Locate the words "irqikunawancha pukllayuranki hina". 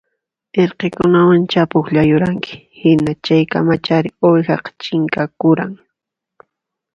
0.61-3.11